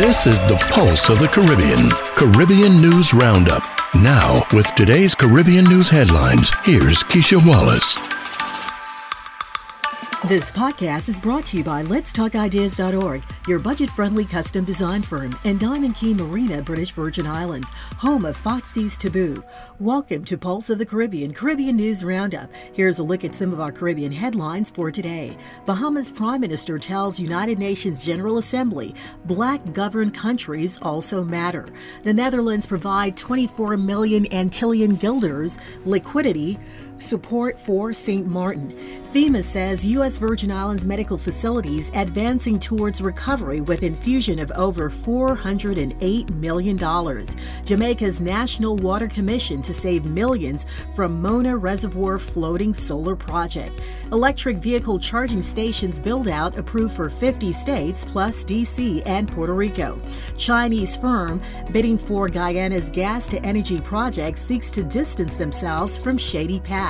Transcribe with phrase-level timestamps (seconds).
[0.00, 1.90] This is the pulse of the Caribbean.
[2.16, 3.62] Caribbean News Roundup.
[4.02, 8.19] Now, with today's Caribbean news headlines, here's Keisha Wallace.
[10.28, 15.96] This podcast is brought to you by letstalkideas.org, your budget-friendly custom design firm, and Diamond
[15.96, 19.42] Cay Marina, British Virgin Islands, home of Foxy's Taboo.
[19.78, 22.50] Welcome to Pulse of the Caribbean Caribbean News Roundup.
[22.74, 25.38] Here's a look at some of our Caribbean headlines for today.
[25.64, 31.66] Bahamas Prime Minister tells United Nations General Assembly black governed countries also matter.
[32.04, 36.58] The Netherlands provide 24 million Antillean guilders liquidity
[37.02, 38.26] support for St.
[38.26, 38.70] Martin.
[39.12, 40.18] FEMA says U.S.
[40.18, 46.78] Virgin Islands medical facilities advancing towards recovery with infusion of over $408 million.
[47.64, 53.80] Jamaica's National Water Commission to save millions from Mona Reservoir floating solar project.
[54.12, 59.02] Electric vehicle charging stations build out approved for 50 states plus D.C.
[59.02, 60.00] and Puerto Rico.
[60.36, 61.40] Chinese firm
[61.72, 66.89] bidding for Guyana's gas to energy project seeks to distance themselves from shady past.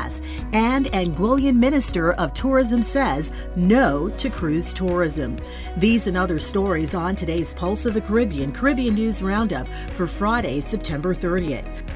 [0.52, 5.36] And Anguillan Minister of Tourism says no to cruise tourism.
[5.76, 10.60] These and other stories on today's Pulse of the Caribbean Caribbean News Roundup for Friday,
[10.60, 11.89] September 30th.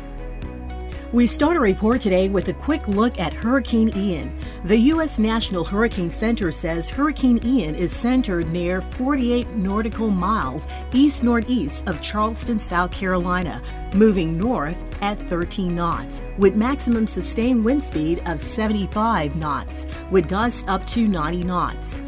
[1.14, 4.36] We start a report today with a quick look at Hurricane Ian.
[4.64, 5.20] The U.S.
[5.20, 12.00] National Hurricane Center says Hurricane Ian is centered near 48 nautical miles east northeast of
[12.00, 13.62] Charleston, South Carolina,
[13.94, 20.64] moving north at 13 knots, with maximum sustained wind speed of 75 knots, with gusts
[20.66, 22.00] up to 90 knots.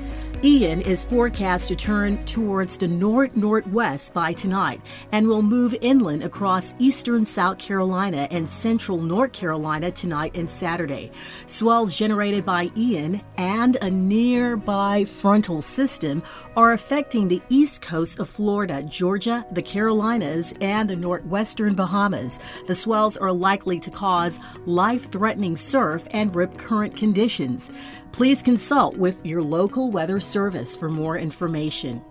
[0.44, 6.22] Ian is forecast to turn towards the north northwest by tonight and will move inland
[6.22, 11.10] across eastern South Carolina and central North Carolina tonight and Saturday.
[11.46, 16.22] Swells generated by Ian and a nearby frontal system
[16.54, 22.38] are affecting the east coast of Florida, Georgia, the Carolinas, and the northwestern Bahamas.
[22.66, 27.70] The swells are likely to cause life threatening surf and rip current conditions.
[28.16, 32.02] Please consult with your local weather service for more information.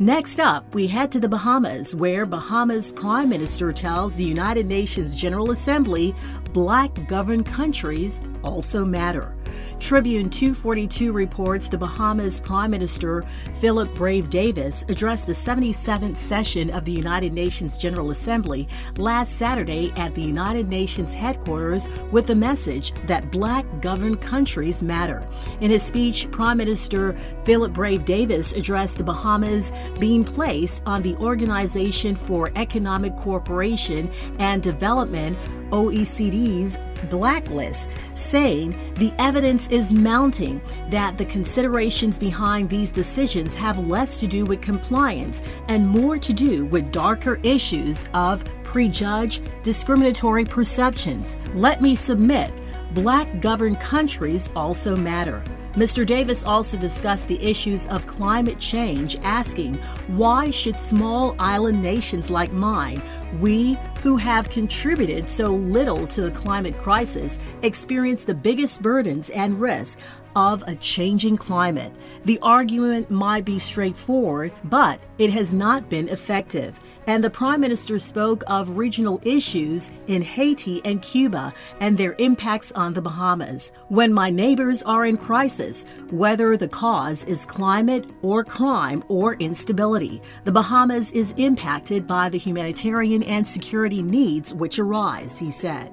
[0.00, 5.14] Next up, we head to the Bahamas, where Bahamas Prime Minister tells the United Nations
[5.14, 6.16] General Assembly
[6.52, 9.35] black governed countries also matter.
[9.78, 13.24] Tribune 242 reports the Bahamas Prime Minister
[13.60, 19.92] Philip Brave Davis addressed the 77th session of the United Nations General Assembly last Saturday
[19.96, 25.26] at the United Nations headquarters with the message that black governed countries matter.
[25.60, 31.16] In his speech, Prime Minister Philip Brave Davis addressed the Bahamas being placed on the
[31.16, 35.36] Organization for Economic Cooperation and Development
[35.70, 36.78] OECD's
[37.08, 44.26] blacklist, saying the evidence is mounting that the considerations behind these decisions have less to
[44.26, 51.36] do with compliance and more to do with darker issues of prejudge, discriminatory perceptions.
[51.54, 52.52] Let me submit
[52.92, 55.42] black governed countries also matter.
[55.74, 56.06] Mr.
[56.06, 59.74] Davis also discussed the issues of climate change, asking,
[60.08, 63.02] why should small island nations like mine,
[63.40, 69.60] we who have contributed so little to the climate crisis, experience the biggest burdens and
[69.60, 70.00] risks
[70.36, 71.92] of a changing climate?
[72.24, 77.98] The argument might be straightforward, but it has not been effective and the Prime Minister
[77.98, 83.72] spoke of regional issues in Haiti and Cuba and their impacts on the Bahamas.
[83.88, 90.20] When my neighbors are in crisis, whether the cause is climate or crime or instability,
[90.44, 95.92] the Bahamas is impacted by the humanitarian and security needs which arise, he said.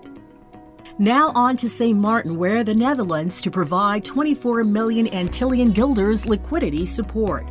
[1.00, 1.98] Now on to St.
[1.98, 7.48] Martin, where the Netherlands to provide 24 million Antillean guilders liquidity support.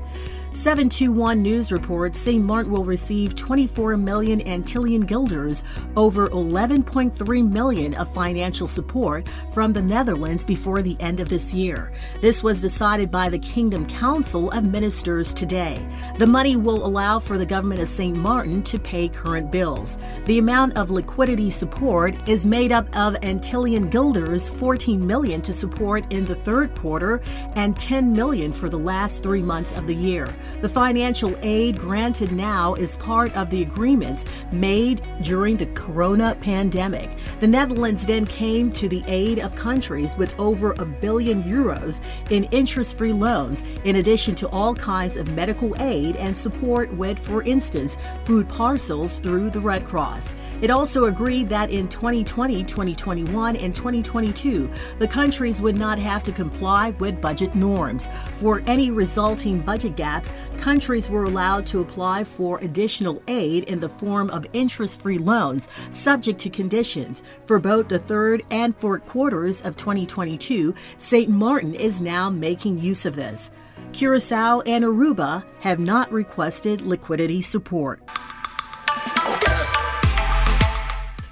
[0.54, 2.44] 721 News reports St.
[2.44, 5.64] Martin will receive 24 million Antillean guilders,
[5.96, 11.90] over 11.3 million of financial support from the Netherlands before the end of this year.
[12.20, 15.84] This was decided by the Kingdom Council of Ministers today.
[16.18, 18.14] The money will allow for the government of St.
[18.14, 19.96] Martin to pay current bills.
[20.26, 26.04] The amount of liquidity support is made up of Antillean guilders, 14 million to support
[26.12, 27.22] in the third quarter
[27.56, 30.28] and 10 million for the last 3 months of the year.
[30.60, 37.10] The financial aid granted now is part of the agreements made during the corona pandemic.
[37.40, 42.00] The Netherlands then came to the aid of countries with over a billion euros
[42.30, 47.18] in interest free loans, in addition to all kinds of medical aid and support with,
[47.18, 50.34] for instance, food parcels through the Red Cross.
[50.60, 56.32] It also agreed that in 2020, 2021, and 2022, the countries would not have to
[56.32, 58.08] comply with budget norms.
[58.34, 63.88] For any resulting budget gaps, countries were allowed to apply for additional aid in the
[63.88, 67.22] form of interest free loans, subject to conditions.
[67.46, 71.28] For both the third and fourth quarters of 2022, St.
[71.28, 73.50] Martin is now making use of this.
[73.92, 78.02] Curacao and Aruba have not requested liquidity support.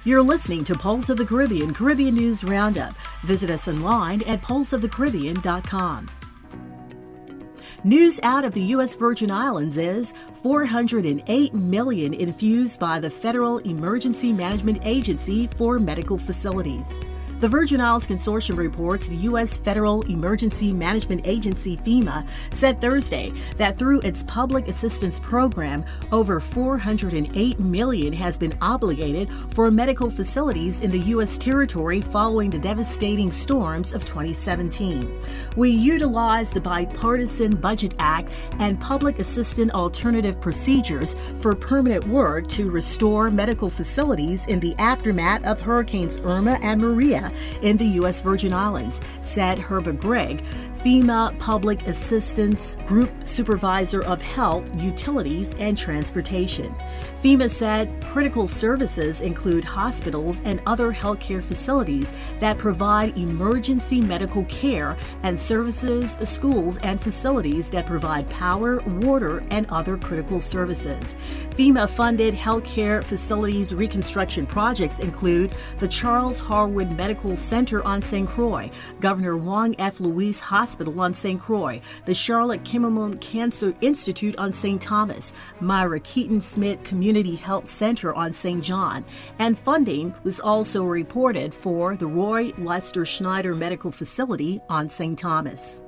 [0.03, 2.95] You're listening to Pulse of the Caribbean Caribbean News Roundup.
[3.23, 6.07] Visit us online at pulseofthecaribbean.com.
[7.83, 8.93] News out of the U.S.
[8.93, 10.13] Virgin Islands is
[10.43, 16.99] 408 million infused by the Federal Emergency Management Agency for medical facilities.
[17.41, 19.57] The Virgin Isles Consortium reports the U.S.
[19.57, 27.59] Federal Emergency Management Agency, FEMA, said Thursday that through its public assistance program, over 408
[27.59, 31.35] million has been obligated for medical facilities in the U.S.
[31.39, 35.19] territory following the devastating storms of 2017.
[35.55, 42.69] We utilized the Bipartisan Budget Act and Public Assistance Alternative Procedures for permanent work to
[42.69, 47.30] restore medical facilities in the aftermath of Hurricanes Irma and Maria
[47.61, 48.21] in the U.S.
[48.21, 50.43] Virgin Islands, said Herbert Gregg,
[50.83, 56.73] FEMA Public Assistance Group Supervisor of Health, Utilities, and Transportation.
[57.21, 64.97] FEMA said critical services include hospitals and other healthcare facilities that provide emergency medical care
[65.21, 71.15] and services, schools, and facilities that provide power, water, and other critical services.
[71.51, 78.27] FEMA funded healthcare facilities reconstruction projects include the Charles Harwood Medical Center on St.
[78.27, 79.99] Croix, Governor Juan F.
[79.99, 81.39] Luis Hospital on St.
[81.39, 84.81] Croix, the Charlotte Kimmel Cancer Institute on St.
[84.81, 88.63] Thomas, Myrah Keating Smith Community Community Health Center on St.
[88.63, 89.05] John,
[89.37, 95.19] and funding was also reported for the Roy Lester Schneider Medical Facility on St.
[95.19, 95.81] Thomas.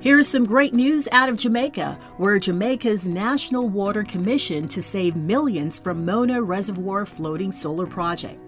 [0.00, 5.78] Here's some great news out of Jamaica, where Jamaica's National Water Commission to save millions
[5.78, 8.40] from Mona Reservoir floating solar project.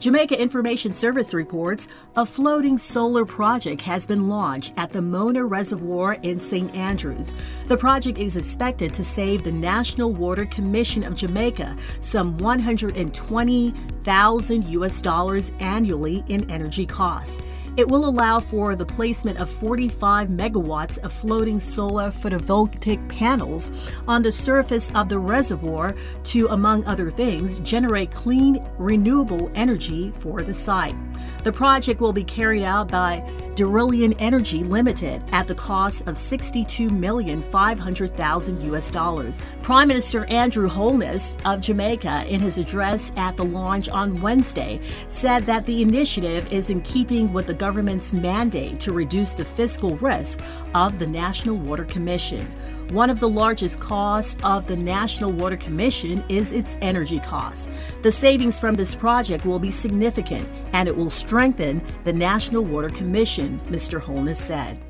[0.00, 6.12] Jamaica Information Service reports a floating solar project has been launched at the Mona Reservoir
[6.22, 6.72] in St.
[6.72, 7.34] Andrews.
[7.66, 15.02] The project is expected to save the National Water Commission of Jamaica some 120,000 US
[15.02, 17.42] dollars annually in energy costs.
[17.78, 23.70] It will allow for the placement of 45 megawatts of floating solar photovoltaic panels
[24.08, 25.94] on the surface of the reservoir
[26.24, 30.96] to, among other things, generate clean, renewable energy for the site.
[31.44, 33.18] The project will be carried out by
[33.58, 39.42] Derillion Energy Limited at the cost of 62,500,000 US dollars.
[39.62, 45.44] Prime Minister Andrew Holness of Jamaica, in his address at the launch on Wednesday, said
[45.46, 50.38] that the initiative is in keeping with the government's mandate to reduce the fiscal risk
[50.76, 52.48] of the National Water Commission.
[52.90, 57.68] One of the largest costs of the National Water Commission is its energy costs.
[58.00, 62.88] The savings from this project will be significant and it will strengthen the National Water
[62.88, 64.00] Commission, Mr.
[64.00, 64.82] Holness said.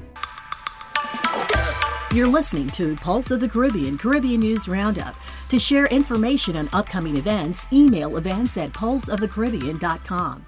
[2.14, 5.16] You're listening to Pulse of the Caribbean Caribbean News Roundup.
[5.48, 10.46] To share information on upcoming events, email events at pulseofthecaribbean.com.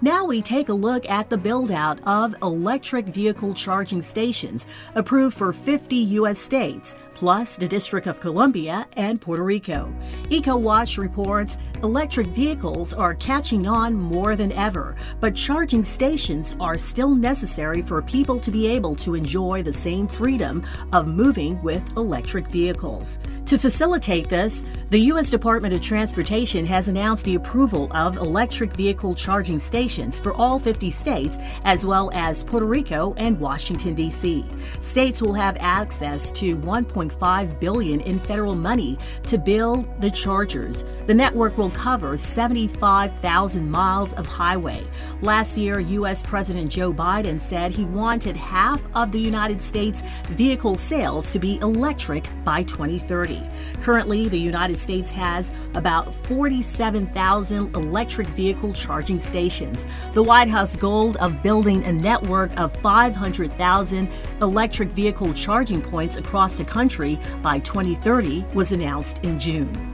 [0.00, 5.36] Now we take a look at the build out of electric vehicle charging stations approved
[5.36, 6.38] for 50 U.S.
[6.38, 9.94] states plus the District of Columbia and Puerto Rico.
[10.24, 17.14] EcoWatch reports electric vehicles are catching on more than ever, but charging stations are still
[17.14, 22.48] necessary for people to be able to enjoy the same freedom of moving with electric
[22.48, 23.18] vehicles.
[23.46, 25.30] To facilitate this, the U.S.
[25.30, 30.90] Department of Transportation has announced the approval of electric vehicle charging stations for all 50
[30.90, 34.46] states, as well as Puerto Rico and Washington, D.C.
[34.80, 36.84] States will have access to 1.
[37.08, 40.84] 1.5 billion in federal money to build the chargers.
[41.06, 44.86] The network will cover 75,000 miles of highway.
[45.22, 50.76] Last year, US President Joe Biden said he wanted half of the United States vehicle
[50.76, 53.42] sales to be electric by 2030.
[53.80, 59.86] Currently, the United States has about 47,000 electric vehicle charging stations.
[60.14, 64.08] The White House goal of building a network of 500,000
[64.40, 69.90] electric vehicle charging points across the country country by 2030 was announced in June.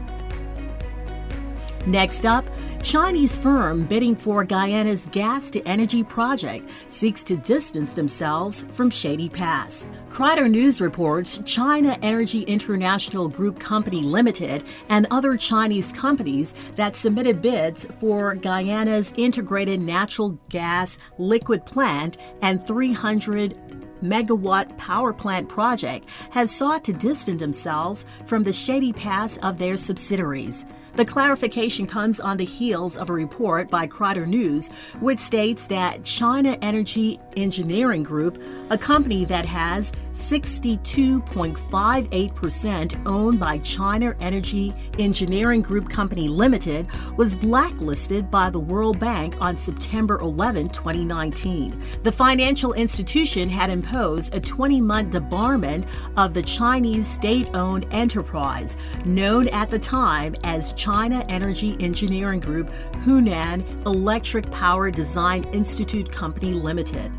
[1.87, 2.45] Next up,
[2.83, 9.31] Chinese firm bidding for Guyana's gas to energy project seeks to distance themselves from Shady
[9.31, 9.87] Pass.
[10.11, 17.41] Kaieteur News reports China Energy International Group Company Limited and other Chinese companies that submitted
[17.41, 23.59] bids for Guyana's integrated natural gas liquid plant and 300
[24.03, 29.77] megawatt power plant project have sought to distance themselves from the shady past of their
[29.77, 30.67] subsidiaries.
[30.95, 36.03] The clarification comes on the heels of a report by Kaieteur News, which states that
[36.03, 45.89] China Energy Engineering Group, a company that has 62.58% owned by China Energy Engineering Group
[45.89, 51.81] Company Limited, was blacklisted by the World Bank on September 11, 2019.
[52.03, 58.77] The financial institution had imposed a 20 month debarment of the Chinese state owned enterprise,
[59.05, 62.71] known at the time as China Energy Engineering Group
[63.05, 67.13] Hunan Electric Power Design Institute Company Limited.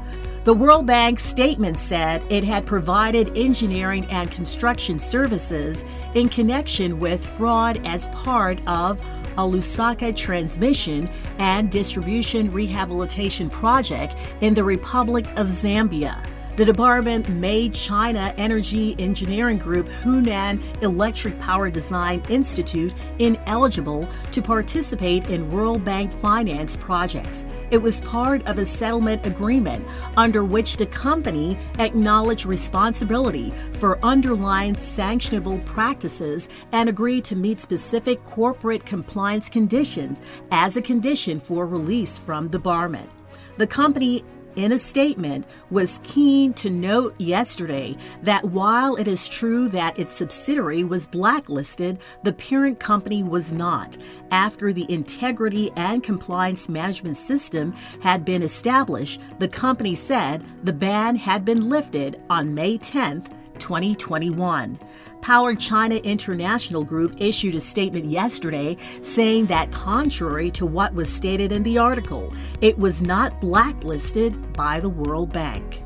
[0.45, 7.23] The World Bank statement said it had provided engineering and construction services in connection with
[7.23, 8.99] fraud as part of
[9.37, 16.25] a Lusaka transmission and distribution rehabilitation project in the Republic of Zambia.
[16.57, 25.29] The department made China Energy Engineering Group Hunan Electric Power Design Institute ineligible to participate
[25.29, 27.45] in World Bank finance projects.
[27.71, 34.75] It was part of a settlement agreement under which the company acknowledged responsibility for underlying
[34.75, 42.19] sanctionable practices and agreed to meet specific corporate compliance conditions as a condition for release
[42.19, 43.09] from debarment.
[43.57, 49.69] The company in a statement, was keen to note yesterday that while it is true
[49.69, 53.97] that its subsidiary was blacklisted, the parent company was not,
[54.31, 61.15] after the integrity and compliance management system had been established, the company said the ban
[61.15, 63.23] had been lifted on May 10,
[63.59, 64.79] 2021.
[65.21, 71.51] Power China International Group issued a statement yesterday saying that, contrary to what was stated
[71.51, 75.83] in the article, it was not blacklisted by the World Bank.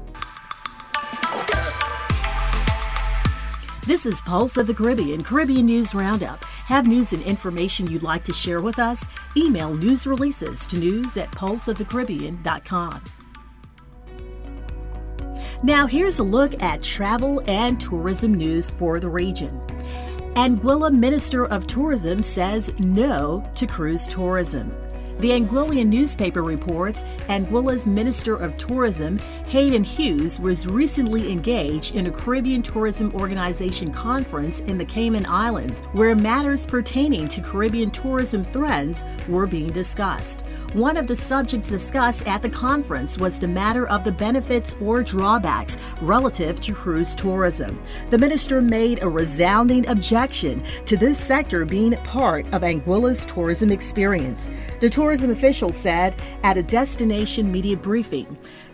[3.86, 6.44] This is Pulse of the Caribbean, Caribbean News Roundup.
[6.44, 9.06] Have news and information you'd like to share with us?
[9.38, 13.02] Email news releases to news at pulseofthecaribbean.com.
[15.66, 19.50] Now, here's a look at travel and tourism news for the region.
[20.36, 24.72] Anguilla Minister of Tourism says no to cruise tourism.
[25.20, 29.18] The Anguillian newspaper reports Anguilla's Minister of Tourism,
[29.48, 35.80] Hayden Hughes, was recently engaged in a Caribbean Tourism Organization conference in the Cayman Islands
[35.94, 40.42] where matters pertaining to Caribbean tourism trends were being discussed.
[40.74, 45.02] One of the subjects discussed at the conference was the matter of the benefits or
[45.02, 47.82] drawbacks relative to cruise tourism.
[48.10, 54.50] The minister made a resounding objection to this sector being part of Anguilla's tourism experience.
[54.82, 58.26] The tourism officials said at a destination media briefing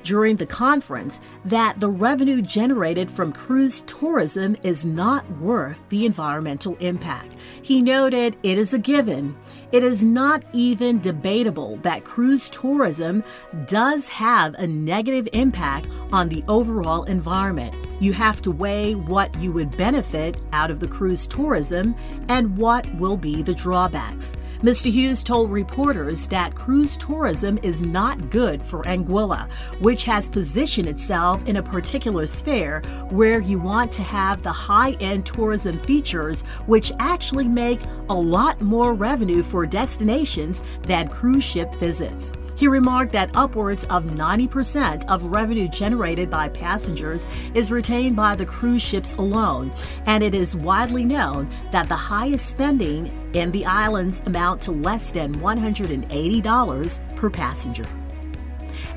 [0.05, 6.77] during the conference that the revenue generated from cruise tourism is not worth the environmental
[6.77, 7.35] impact.
[7.61, 9.35] He noted it is a given.
[9.71, 13.23] It is not even debatable that cruise tourism
[13.67, 17.73] does have a negative impact on the overall environment.
[18.01, 21.95] You have to weigh what you would benefit out of the cruise tourism
[22.27, 24.35] and what will be the drawbacks.
[24.61, 24.91] Mr.
[24.91, 31.43] Hughes told reporters that cruise tourism is not good for Anguilla, which has positioned itself
[31.47, 36.91] in a particular sphere where you want to have the high end tourism features, which
[36.99, 42.33] actually make a lot more revenue for destinations than cruise ship visits.
[42.55, 48.45] He remarked that upwards of 90% of revenue generated by passengers is retained by the
[48.45, 49.71] cruise ships alone,
[50.05, 55.11] and it is widely known that the highest spending in the islands amount to less
[55.11, 57.87] than $180 per passenger.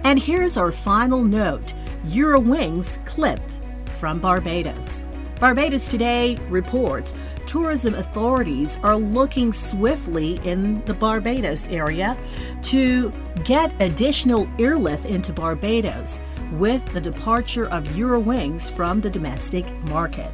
[0.02, 1.72] And here's our final note
[2.04, 3.54] Eurowings clipped
[3.98, 5.04] from Barbados.
[5.40, 7.14] Barbados Today reports
[7.46, 12.16] tourism authorities are looking swiftly in the Barbados area
[12.62, 13.12] to
[13.44, 16.20] get additional airlift into Barbados
[16.52, 20.30] with the departure of Eurowings from the domestic market.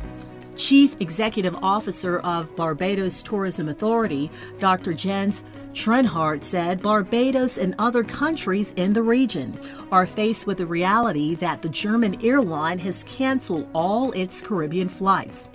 [0.56, 4.92] Chief Executive Officer of Barbados Tourism Authority, Dr.
[4.92, 5.42] Jens
[5.72, 9.58] Thraenhart said Barbados and other countries in the region
[9.92, 15.48] are faced with the reality that the German airline has canceled all its Caribbean flights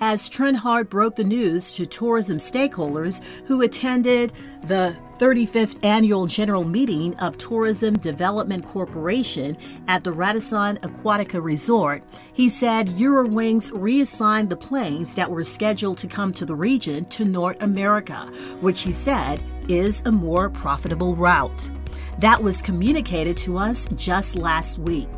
[0.00, 4.32] as Thraenhart broke the news to tourism stakeholders who attended
[4.64, 9.56] the 35th annual general meeting of Tourism Development Corporation
[9.88, 12.04] at the Radisson Aquatica Resort.
[12.34, 17.24] He said Eurowings reassigned the planes that were scheduled to come to the region to
[17.24, 18.30] North America,
[18.60, 21.70] which he said is a more profitable route.
[22.18, 25.08] That was communicated to us just last week.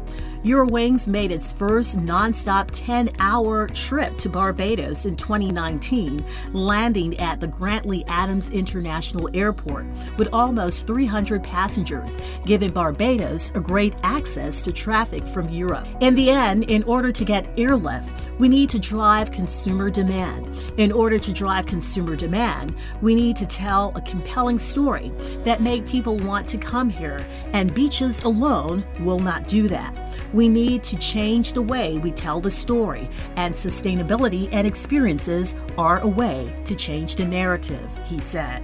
[0.44, 7.48] Eurowings made its first nonstop 10 hour trip to Barbados in 2019, landing at the
[7.48, 9.84] Grantley Adams International Airport
[10.16, 15.88] with almost 300 passengers, giving Barbados a great access to traffic from Europe.
[16.00, 20.46] In the end, in order to get airlift, we need to drive consumer demand.
[20.76, 25.10] In order to drive consumer demand, we need to tell a compelling story
[25.42, 30.07] that make people want to come here, and beaches alone will not do that.
[30.32, 36.00] We need to change the way we tell the story, and sustainability and experiences are
[36.00, 38.62] a way to change the narrative, he said.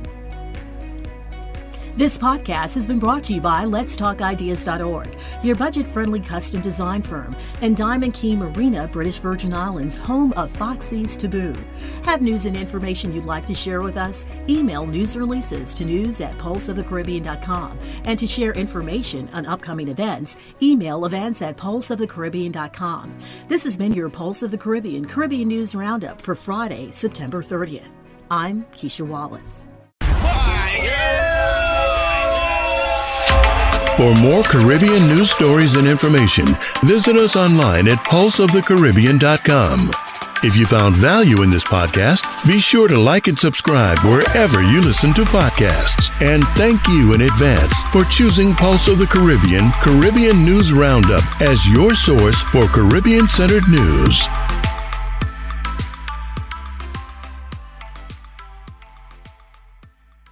[1.96, 6.60] This podcast has been brought to you by Let's Talk letstalkideas.org, your budget friendly custom
[6.60, 11.54] design firm, and Diamond Cay Marina, British Virgin Islands, home of Foxy's Taboo.
[12.02, 14.26] Have news and information you'd like to share with us?
[14.48, 17.78] Email news releases to news at pulseofthecaribbean.com.
[18.02, 23.18] And to share information on upcoming events, email events at pulseofthecaribbean.com.
[23.46, 27.86] This has been your Pulse of the Caribbean Caribbean News Roundup for Friday, September 30th.
[28.32, 29.64] I'm Keisha Wallace.
[33.96, 36.46] For more Caribbean news stories and information,
[36.82, 39.90] visit us online at pulseofthecaribbean.com.
[40.42, 44.80] If you found value in this podcast, be sure to like and subscribe wherever you
[44.80, 46.10] listen to podcasts.
[46.20, 51.68] And thank you in advance for choosing Pulse of the Caribbean Caribbean News Roundup as
[51.68, 54.26] your source for Caribbean centered news.